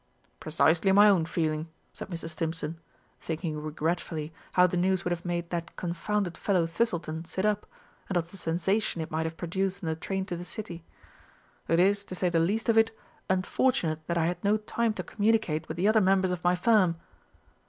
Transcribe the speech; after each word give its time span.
"Precisely 0.39 0.91
my 0.91 1.07
own 1.07 1.25
feeling," 1.25 1.69
said 1.93 2.09
Mr. 2.09 2.27
Stimpson, 2.27 2.79
thinking 3.19 3.61
regretfully 3.61 4.33
how 4.53 4.65
the 4.65 4.75
news 4.75 5.05
would 5.05 5.11
have 5.11 5.23
made 5.23 5.51
that 5.51 5.75
confounded 5.75 6.39
fellow 6.39 6.65
Thistleton 6.65 7.23
sit 7.23 7.45
up, 7.45 7.67
and 8.09 8.17
of 8.17 8.31
the 8.31 8.37
sensation 8.37 8.99
it 9.01 9.11
might 9.11 9.27
have 9.27 9.37
produced 9.37 9.83
in 9.83 9.87
the 9.87 9.95
train 9.95 10.25
to 10.25 10.35
the 10.35 10.43
City. 10.43 10.83
"It 11.67 11.79
is, 11.79 12.03
to 12.05 12.15
say 12.15 12.29
the 12.29 12.39
least 12.39 12.67
of 12.67 12.79
it, 12.79 12.89
unfortunate 13.29 14.07
that 14.07 14.17
I 14.17 14.25
had 14.25 14.43
no 14.43 14.57
time 14.57 14.95
to 14.95 15.03
communicate 15.03 15.67
with 15.67 15.77
the 15.77 15.87
other 15.87 16.01
members 16.01 16.31
of 16.31 16.43
my 16.43 16.55
firm." 16.55 16.95